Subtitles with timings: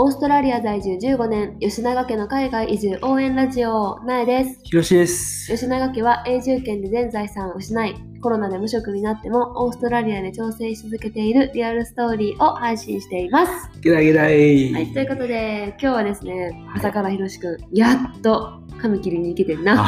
[0.00, 4.60] オーストラリア在住15年、吉永家の海外移住応援ラジオ、なえです。
[4.62, 5.52] ひろしです。
[5.52, 13.70] 吉永家は永住権で全財産を失い、コロナで無職になってもオーストラリアで挑戦し続けているリアルストーリーを配信しています。
[13.80, 14.72] ゲラゲラい。
[14.72, 19.84] はい、ということで、今日はですね、朝からひろしくん、やっと髪切りに行けてんな。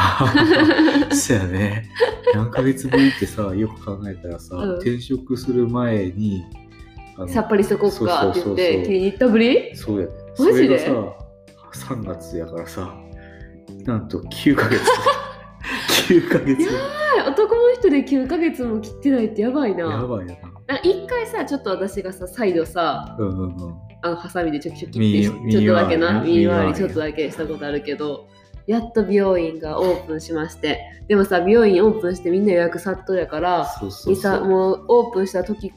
[1.15, 1.85] そうやね。
[2.35, 6.45] 何ヶ月ぶりってさ、よく考えたらさ、うん転職する前に、
[7.29, 9.77] さっぱりしとこっかって言って、切りに行ったぶり？
[9.77, 10.13] そうやね。
[10.39, 10.79] マジで？
[10.79, 11.15] それが
[11.79, 12.95] さ、3月やからさ、
[13.85, 14.83] なんと9ヶ月。
[16.09, 16.69] 9ヶ月。
[17.27, 19.91] 男の人で9ヶ月も切ってないってやばいな。
[19.91, 20.77] やばいよな。
[20.77, 23.75] あ一回さ、ちょっと私がさ、再度さ、うんうんうん。
[24.03, 28.29] あのハサミでちょきちょきってちょっとだけな右回りちょっとだけしたことあるけど
[28.67, 34.49] やっと美容院がオープンしましてでもさ美容院オープンしてみんな予約殺到やからそうそうさそう。
[34.49, 35.71] もうオープンした時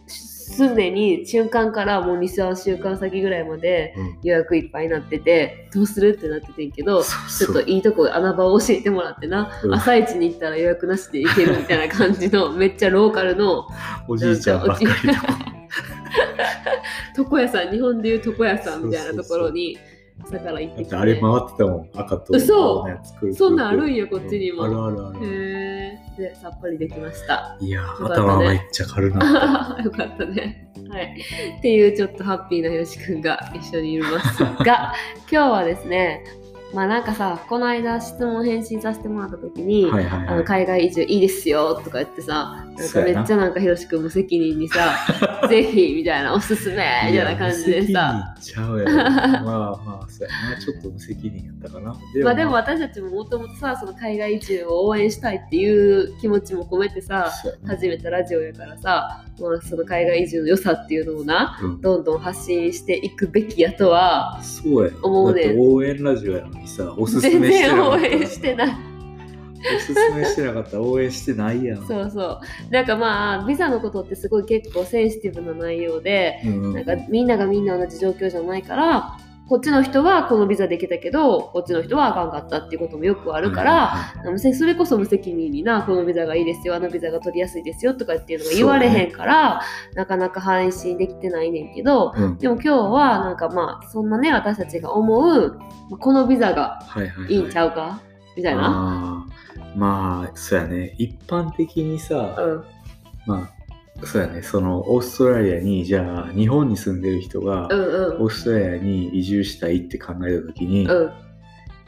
[0.54, 4.18] すでに瞬間からもう23週間先ぐらいまでうん。
[4.24, 9.74] 予約いっぱいになっててどうするってなっててんけどちょっといいとこ穴場を教えてもらってな、うん。
[9.74, 13.68] 朝一に行ったら予約なしで行けるみたいな感じの めっちゃローカルの
[14.08, 14.94] おじいちゃんばっかりと
[17.18, 19.78] 床 屋さん日本でいう床屋さんみたいなところに
[20.24, 20.96] 朝から行ってきて。
[20.96, 21.90] あれ回ってたもん。
[21.96, 24.64] 赤と嘘青のやつそんなんあるんやこっちにも。
[24.64, 24.86] うん。
[24.86, 25.26] あるあるある。
[25.26, 27.58] へーでさっぱりできました。
[27.60, 29.78] いやよかったね頭めっちゃ軽な。
[29.84, 30.72] よかったね。
[30.90, 31.16] はい。
[31.58, 34.94] っていうちょっとハッピーなよしくんが一緒にいますが、
[35.32, 36.24] 今日はですね、
[36.74, 40.28] まあなんかさ、この間質問返信させてもらった時に、はいはいはい。
[40.28, 44.96] あの海外移住いいですよとか言ってさ、なんかめっちゃなんかひろしくん無責任にさ、
[45.50, 46.76] ぜひみたいなおすすめ
[47.12, 48.92] みたいな感じでさ、ちゃうやろ。
[48.94, 49.44] まあ
[49.86, 50.62] まあ、そうやな。
[50.62, 51.96] ちょっと無責任やったかな。
[52.14, 64.40] でまあでも私たちももともとさ、その海外移住を応援したいっていう気持ちも込めてさ、そうやな始めたラジオやからさ、まあ、その海外移住の良さっていうのをなうんどんどん発信していくべきやとは
[65.04, 68.08] 思うねだって応援ラジオやのにさ、おすす全めして然応なかった。
[68.08, 68.93] 援してない
[69.76, 70.78] おすすめしてなかった。
[70.78, 71.86] ら応援してないやん。
[71.88, 72.40] そうそう。
[72.70, 76.74] なんかまあビザのことってすごい結構センシティブな内容でうん。
[76.74, 79.18] なんかみんながみんな同じ状況じゃないから
[79.50, 89.62] こっちの人はこのビザできたけどこっちの人はあかんかったっていうこともよくあるから、はい無責それこそ無責任になこのビザがいいですよあのビザが取りやすいですよとかっていうのが言われへんから、
[89.96, 92.38] なかなか配信できてないねんけどうん。
[92.38, 95.60] でも今日はなんかまあそんなね私たちが思う
[95.90, 96.80] まあこのビザが
[97.28, 98.02] いいんちゃうか？
[98.38, 99.13] みたいな。
[99.76, 100.96] まあ、そうやね。
[100.98, 102.64] 一般的にさ、うん
[103.26, 103.50] ま
[104.02, 104.42] あ、そうやね。
[104.42, 111.12] その、オーストラリアに、じゃあ、日本に住んでる人が、うんうんオーストラリアに移住したいって考えたときに、うん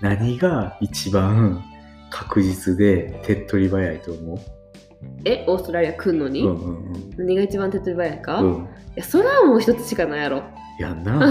[0.02, 1.64] 何が一番
[2.10, 4.38] 確実で手っ取り早いと思う？
[5.24, 8.68] えオーストラリア来んのに、うんうんうん何が一番手っ取り早いか、いうん。
[8.96, 10.44] やそれはもう一つしかないやろ。
[10.80, 11.26] やんな。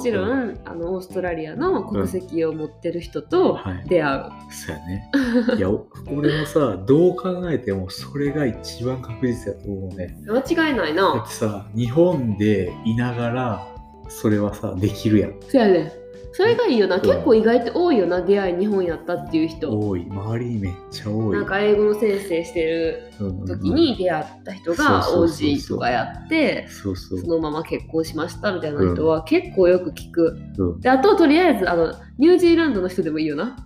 [0.00, 3.88] ちろんあのオーストラリアの国籍を持ってる人とはい。
[3.88, 4.22] 出会う。
[4.50, 5.10] そうやね。
[5.56, 10.16] いや、お俺もさ、どう考えてもそれが一番確実やと思うね。
[10.26, 11.28] 間違いないだなっ。
[11.28, 13.66] てさ、日本でいながら、
[14.08, 15.34] それはさ、できるやん。
[15.48, 15.99] そやね。
[16.32, 16.96] それがいいよな。
[16.96, 19.76] うん結構意外と多いよな、出会い日本やったっていう人。
[19.78, 20.06] 多い。
[20.08, 21.36] 周りにめっちゃ多い。
[21.36, 23.12] なんか英語の先生してる
[23.46, 26.94] 時に出会った人が OG とかやって、そ
[27.26, 30.38] のまま結婚しましたみたいな人は結構よく聞く。
[30.58, 33.56] うんで、あととりあえずあのニュージーランドの人でもいいよな。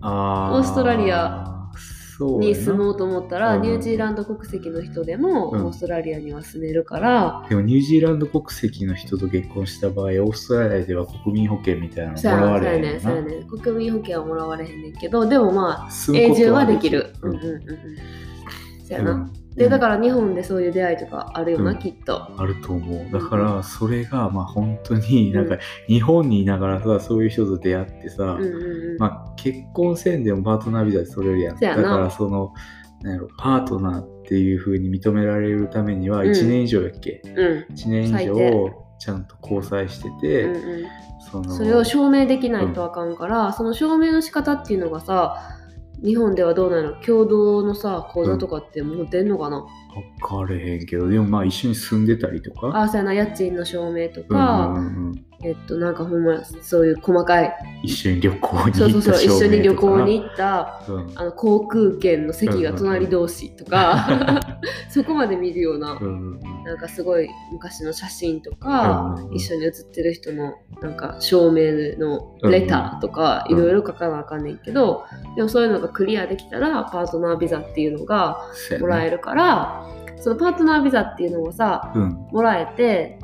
[0.00, 1.57] あオーストラリア
[2.40, 13.00] に住もうと思ったら、うんニュージーランド国籍の人でもうんオーストラリアには住めるから、でもニュージーランド国籍の人と結婚した場合、オーストラリアでは国民保険みたいなのもらわれへんよな。
[13.00, 17.12] そうやね国民保険はもらわれへんねんけどでもまあ永住はできる。
[17.22, 17.60] ううんんうんうんうん。
[18.86, 19.30] そうやな。
[19.58, 22.30] うんでだから日本でそういう出会いとかあるよな、うんきっと。
[22.40, 23.10] あると思う。
[23.12, 25.58] だから、それが、まあ本当になんか、
[25.88, 28.52] 日本にいながらさ、そういう人と出会ってさ、うんうん
[28.92, 28.98] うん。
[28.98, 31.58] まあ結婚せんでもパートナービザで取れるやん。
[31.58, 32.54] だからその、
[33.02, 40.86] なんやろ、パートナーっていう風に認められるためにはうん1年以上やっけ、うん ?1 年以上ちゃんと交際してて、うんうん
[41.30, 45.57] そのそれを証明できないとあかんから、その証明の仕方っていうのがさ
[46.02, 46.92] 日本ではどうなの？
[47.02, 49.66] 共同のさ口座とかって持ってんのかな、
[50.20, 52.68] 分かれへんけど、でもまあ一緒に住んでたりとか？
[52.68, 53.14] ああそうやな。
[53.14, 55.24] 家賃の証明とうんか、うんうん。
[55.42, 57.56] えっとなんかほんまそういう細かい。
[57.82, 61.12] 一緒に旅行にそうそうそう行った証明一緒に旅行に行ったうん。
[61.16, 64.58] あの航空券の席が隣同士とか、
[64.90, 73.58] そこまで見るような、うんうんなんかすごい昔の写真とか、うん一緒に写ってる人のなんか証明のレターとかうん。
[73.58, 75.06] いろいろ書かなあかんねんけど、
[75.36, 78.38] でもそういうのがクリアできたらパートナービザっていうのが
[78.80, 79.86] もらえるから、
[80.18, 82.28] そのパートナービザっていうのをさうん。
[82.30, 83.18] もらえて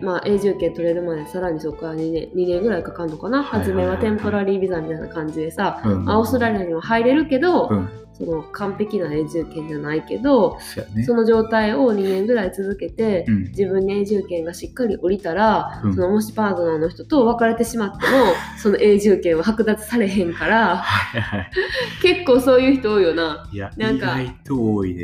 [0.00, 11.04] まあ、永住権取れるまでさらにそこから2年 ,2 年ぐらいかかるのかな、初めはテンポラリービザみたいな感じでさ、うんまあオーストラリアには入れるけど、うんその完璧な永住権じゃないけど、そね。
[11.04, 13.42] その状態を2年ぐらい続けて、うん。
[13.44, 15.94] 自分に永住権がしっかり降りたら、うん。
[15.94, 20.84] そのもしパートナーの人と別れてしまっても その永住権は剥奪されへんから
[22.02, 23.48] 結構そういう人多いよな。
[23.52, 24.36] いやなんかね。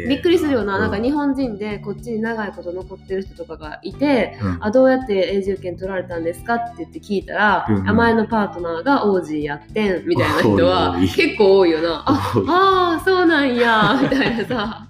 [0.08, 4.58] びっくりするよな、うなんか日本人でこっちに長いこと残ってる人とかがいて、うん。
[4.60, 7.96] あどうやって永住権取られたんですかって言って聞いたら、うん。
[7.96, 12.02] 前のパートナーがオージーやってんみたいな人は結構多いよな。
[12.06, 13.98] ああーそうなんや。
[14.02, 14.88] みたいなさ。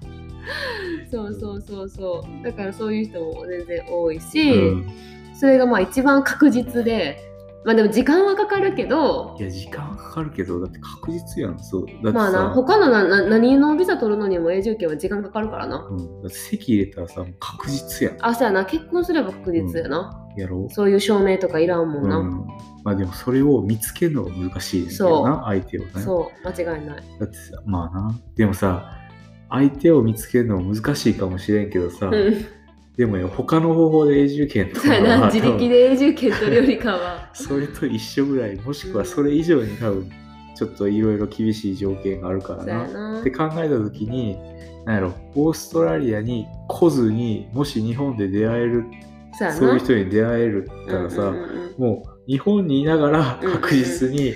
[1.10, 2.44] そうそうそうそう。
[2.44, 4.86] だからそういう人も全然多いし、うん。
[5.34, 7.18] それがまあ一番確実で
[7.64, 9.36] まあでも時間はかかるけど。
[9.38, 11.58] いや時間はかかるけどだって確実やん。
[11.58, 11.86] そう。
[11.86, 15.78] だってさ、まあな他のなな何のビザ取るのにも永住権は時間かかるからな。
[15.78, 18.18] うん、だって席入れたらさ確実やん。
[18.20, 18.66] あそうやな。
[18.66, 22.46] 結婚すれば確実やな、やろそういう証明とかいらんもうんな、ん、
[22.84, 25.90] まあでもそれを見つけるのが難しいですよな相手をね。
[26.02, 26.48] そう。
[26.48, 27.04] 間違いない。
[27.18, 28.20] だってさまあな。
[28.36, 29.00] でもさ
[29.48, 32.46] 相手を見つけるのも難しいかもしれんけどさ、うん
[32.96, 34.88] でもよ他の方法で永住権とか
[35.26, 37.30] 自力で永住権取るよりかは。
[37.34, 40.10] それと一緒ぐらいもしくはそれ以上に多分
[40.54, 42.86] ちょっといろいろ厳しい条件があるからな。
[42.86, 43.20] な。
[43.20, 44.36] って考えた時に
[44.84, 48.84] なんやろオーストラリアに来ずにもし日本で出会える
[49.58, 51.34] そういう人に出会えるったらさ、
[51.76, 54.34] もう日本にいながら確実に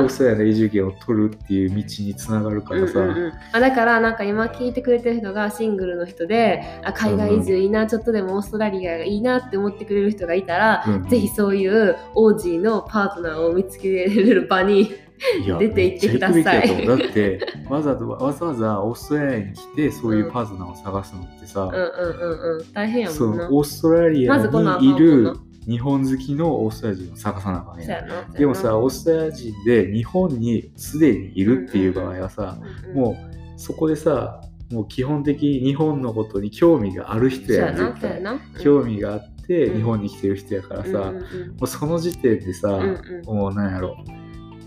[0.00, 3.32] オーストラリアの永住権を取るっていう道につながるからさ、うんうんうん。
[3.52, 14.90] あだからなんか今聞いてくれてる人がシングルの人であ海外移住いいな、ちょっとでもオーストラリアがいいなって思ってくれる人がいたら、うんぜひそういうオージーのパートナーを見つけれる場に
[15.58, 16.86] 出て行ってください。
[16.86, 28.32] だってわざわざわざわざオーストラリアに来てそういうパートナーを探すのってさ、うんうんうんうん大変やそもんなのオーストラリアにいるウントな日本好きのオーストラリア人を探さなあかんやん。
[28.32, 32.58] でもさ、オーストラリア人で日本にすでにいるっていう場合はさ、
[32.94, 33.16] も
[33.56, 34.40] うそこでさ、
[34.70, 38.22] もう基本的に日本のことに興味がある人ややん、絶対。
[38.62, 39.76] 興味があってうん。
[39.76, 43.24] 日本に来てる人やからさ、うんうんもうその時点でさ、うんうん。
[43.26, 43.96] もうなんやろ、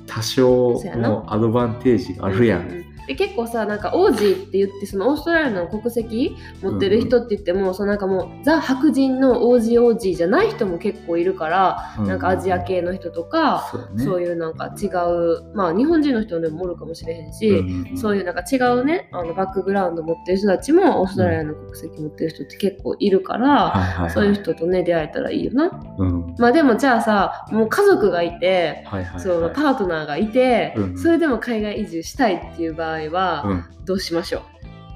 [0.05, 2.92] 多少そうアドバンテージがあるやん。
[3.07, 14.03] うううで結構さなんかオージーって言ってそのオーストラリアの国籍持ってる人って言っても、そのなんかもうザ白人のオージーオージーじゃない人も結構いるから、うなんかアジア系の人とか、そうね。
[14.03, 25.71] そういうなんか違うまあ日本人の人でもおるかもしれへんし、うんそういうなんか違うねあのバックグラウンド持ってる人たちもオーストラリアの国籍持ってる人って結構いるから、そういう人とね出会えたらいいよな。
[25.97, 26.35] うん。
[26.37, 29.19] まあでもじゃあさもう家族がいて、はいはいはい。
[29.19, 33.85] そのパートナーがいて、うんそれでも海外移住したいっていう場合は、うん。
[33.85, 34.43] どうしましょ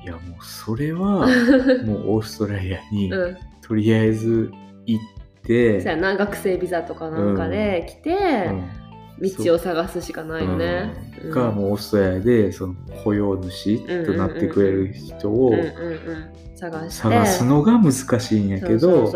[0.04, 1.28] いやもうそれはう。
[1.86, 4.52] もうオーストラリアにうん、とりあえず
[4.86, 5.04] 行っ
[5.44, 8.52] て、そうやな学生ビザとかなんかで来て、
[9.20, 10.94] 道を探すしかないよね。
[11.24, 11.28] う。
[11.28, 11.32] ん。
[11.32, 15.68] がもうオーストラリアでその雇用主となってくれる人をうんうんうん、
[16.56, 17.02] 探して。
[17.02, 19.12] 探すのが難しいんやけど。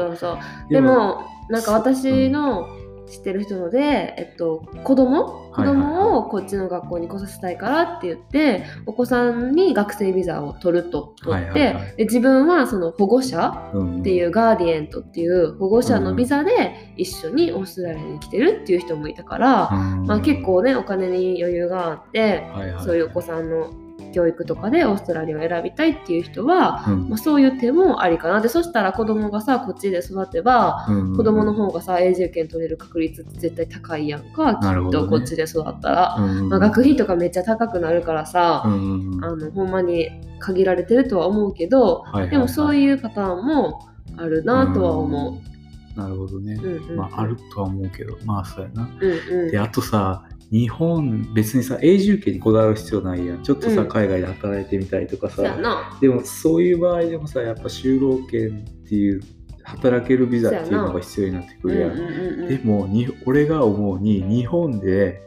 [0.69, 2.67] でもなんか私の
[3.11, 5.51] 知ってる人ので、えっと、子供？
[5.51, 22.43] 子供をこっちの学校に来させたいからって言ってお子さんに学生ビザを取ると取って、で自分はその保護者うんっていうガーディエントっていう保護者のビザで一緒にオーストラリアに来てるっていう人もいたから、うんまあ、結構ねお金に余裕があって
[22.83, 23.73] そういうお子さんの
[24.13, 27.09] 教育とかでオーストラリアを選びたいっていう人は、うん。
[27.09, 28.41] まあ、そういう手もありかな。
[28.41, 31.15] でそしたら子供がさこっちで育てばうん。
[31.15, 34.55] 子供の方がさ永住権取れる確率って絶対高いやんか。
[34.55, 36.49] きっとこっちで育ったら、うん。
[36.49, 45.51] まあ、学費とかめっちゃ高くなるからさ、あのほんまに限られてるとは思うけどでもそういうパターンもあるなとは思う。
[45.99, 46.95] なるほどね、うんうん。
[46.95, 48.17] まああるとは思うけど。
[48.25, 48.89] まあそうやな。
[48.99, 49.51] うんうん。
[49.51, 53.43] であとさ日本別にさ永住権にこだわる必要ないやん。
[53.43, 53.87] ちょっとさ、うん。
[53.87, 55.97] 海外で働いてみたいとかそうやさな。
[56.01, 59.21] でもそういう場合でもさやっぱ就労権っていう
[59.63, 61.91] 働けるビザっていうのが必要になってくるやん。
[61.91, 62.47] うんうんうんうん。
[62.49, 65.21] でもに俺が思うに日本で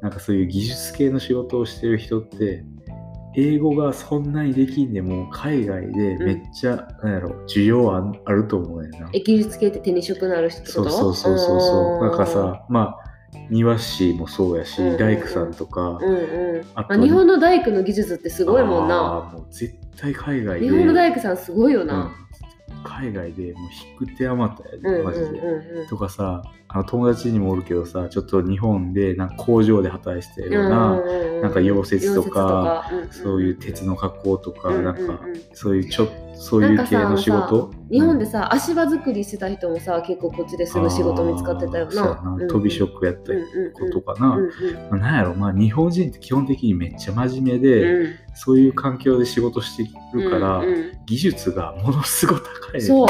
[0.00, 2.64] なんかそういう技術系の仕事をしてる人って
[3.36, 9.08] 英語がそんなにできんでも海外でめっちゃ、なんやろ需要あんあると思うねんな。
[9.12, 10.90] え技術系って手に職なる人ってこと？
[10.90, 12.00] そうそうそうそうそう。
[12.00, 12.99] なんかうんさまあ
[13.48, 14.98] 庭師もそうやし、うんうんうん。
[14.98, 16.64] 大工さんとか、うんうん。
[16.74, 18.96] あとまあ、日本の大工の技術ってすごいもんな。
[18.96, 22.82] あーもう絶対海外で日本の大工さんすごいよな、うん。
[22.82, 23.62] 海外でもう
[24.02, 25.40] 引く手あまたやで、マジで。
[25.88, 34.94] とかさあの友達にもおるけどさちょっと日本でなんか工場で働いてたような、うんうんうんなんか溶接とかそういう鉄の加工とか、うんうんなん。
[34.94, 35.20] か
[35.54, 36.08] そういうちょ
[36.42, 37.70] そういう系の仕事？
[37.90, 42.46] 日本でさ、足場作りしてた人もさ結構こっちですぐ仕事見つかってたよな。
[42.48, 43.42] 飛び職やったり
[43.74, 44.38] ことかな、
[44.90, 45.34] うなんやろ。
[45.34, 48.14] まあ日本人って基本的にめっちゃ真面目で、うん。
[48.34, 50.62] そういう環境で仕事してるから、
[51.04, 53.04] 技術がものすごい高いねそ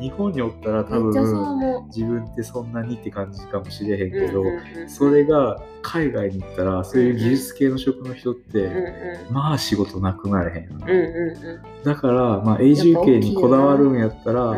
[0.00, 4.12] 日本におったらう多分思自分ってそんなにって感じかもしれへんう。
[4.12, 4.42] けど、
[4.88, 8.70] それが海外に行ったらそういう技術系の職の人って、
[9.30, 10.78] まあ仕事なくなれへん
[11.84, 14.56] だからまあ永住権にこだわるんやったら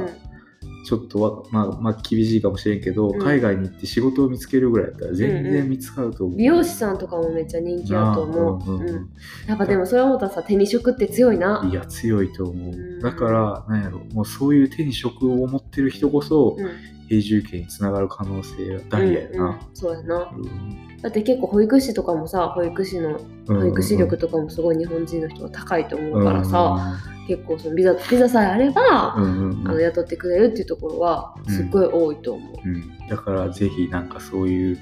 [0.91, 3.23] ちょっとわ、まあ、まあ厳しいかもしれんけど、うん。
[3.23, 8.73] 海外に行って仕事を見つけるぐらいやったら全然見つかると思う、美容師さんとかもめっちゃ人気だと思う。
[8.73, 9.11] うんうん
[9.47, 11.65] やっぱでもそれ思ったらさ手に職って強いな。
[11.71, 12.99] いや強いと思う、ん。
[12.99, 16.69] だからなんやろもうそういう手に職を持ってる人こそうん。
[17.13, 20.33] 永住権につながる可能性が大やうんうんな、そうやな。
[20.33, 20.97] うん。
[21.03, 26.99] だって結構保育士とかもさ保育士の保育士力とかもすごい日本人の人は高いと思うからさ、
[27.31, 29.69] 結構そのビザビザさえあれば、うんうんうん。
[29.69, 32.55] あの雇ってくれるっていうところはすっごい多いと思う。
[32.65, 34.79] うん、だからぜひなんかそういう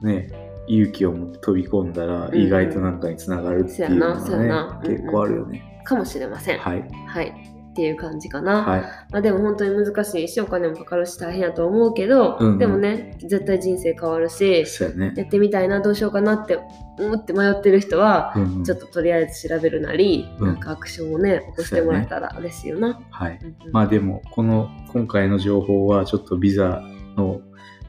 [0.00, 0.30] ね
[0.68, 4.96] 勇気を持って飛び込んだらうん意外となんかにつながるっていうのはね、そうやなそうやな。
[4.96, 6.58] 結構あるよね、かもしれません。
[6.60, 6.88] はい。
[7.08, 7.53] はい。
[7.74, 8.62] っていう感じかな。
[8.62, 8.80] はい。
[9.10, 10.28] まあ、でも本当に難しい。
[10.28, 12.52] しお金もかかるし大変やと思うけど、うん。
[12.52, 15.12] うんでもね絶対人生変わるしそうやね。
[15.16, 15.80] やってみたいな。
[15.80, 16.60] どうしようかなって
[17.00, 18.64] 思って迷ってる人は、うんうん。
[18.64, 20.46] ちょっととりあえず調べるなり、うん。
[20.46, 23.00] なんかアクションをね起こしてもらえたら嬉しいよな。
[23.10, 23.38] はい。
[23.42, 23.72] うんうん。
[23.72, 26.80] まあでもこの今回の情報はちょっとビザ
[27.16, 27.40] の、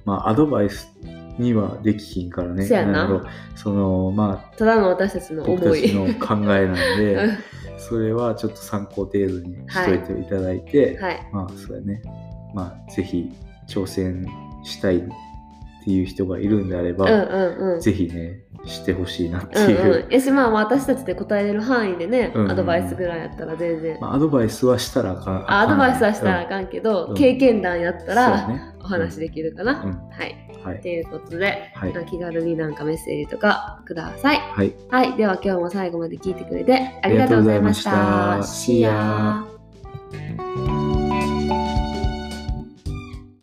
[0.04, 0.92] まあ、アドバイス
[1.38, 2.66] にはできひんからね。
[3.56, 5.94] そのまあただの私たちの僕思い。
[5.94, 7.14] の考えなんで。
[7.22, 7.38] うん
[7.78, 11.30] それはちょっと参考程度にしといていただいて、はい。
[11.32, 12.02] まあそうやね
[12.54, 13.32] まあぜひ
[13.68, 14.26] 挑戦
[14.64, 15.04] したい
[15.86, 17.80] っていう人がいるんであれば、うんうんうん。
[17.80, 25.36] ぜひねしてほしいなってうんいう、うん、やしまあ私たちで答えれる範囲でね、うんうんアドバイスぐらいやったら全然、まあ、アドバイスはしたらあかん。
[25.52, 27.16] あアドバイスはしたらあんかんけど、うん。
[27.16, 28.62] 経験談やったら、ね。
[28.82, 30.10] お話できるかな、うん。
[30.10, 30.36] はい。
[30.64, 30.82] はい。
[30.82, 31.94] ということで、はい。
[32.10, 34.38] 気軽になんかメッセージとかください。
[34.38, 34.74] はい。
[34.90, 35.16] はい。
[35.16, 37.92] では今日も最後まで聞いてくれてありがとうございました。
[37.92, 39.56] ありがとうございました。
[40.56, 40.85] See ya